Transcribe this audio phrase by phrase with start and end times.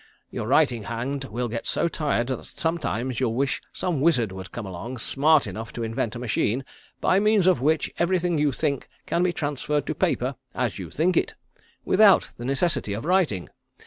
[0.31, 4.65] Your writing hand will get so tired that sometimes you'll wish some wizard would come
[4.65, 6.65] along smart enough to invent a machine
[6.99, 11.15] by means of which everything you think can be transferred to paper as you think
[11.17, 11.35] it,
[11.85, 13.49] without the necessity of writing.